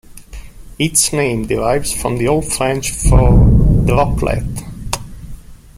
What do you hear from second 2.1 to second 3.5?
the Old French for